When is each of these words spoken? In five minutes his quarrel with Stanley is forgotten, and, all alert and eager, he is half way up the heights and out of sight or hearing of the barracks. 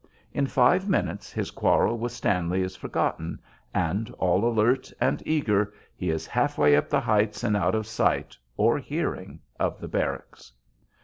In 0.33 0.47
five 0.47 0.89
minutes 0.89 1.31
his 1.31 1.51
quarrel 1.51 1.95
with 1.99 2.11
Stanley 2.11 2.63
is 2.63 2.75
forgotten, 2.75 3.37
and, 3.71 4.09
all 4.17 4.43
alert 4.51 4.91
and 4.99 5.21
eager, 5.27 5.73
he 5.95 6.09
is 6.09 6.25
half 6.25 6.57
way 6.57 6.75
up 6.75 6.89
the 6.89 6.99
heights 7.01 7.43
and 7.43 7.55
out 7.55 7.75
of 7.75 7.85
sight 7.85 8.35
or 8.57 8.79
hearing 8.79 9.41
of 9.59 9.79
the 9.79 9.87
barracks. 9.87 10.53